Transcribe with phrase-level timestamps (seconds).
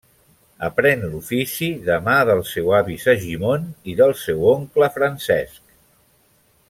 [0.67, 5.63] Aprèn l’ofici de mà del seu avi Segimon i del seu oncle Francesc.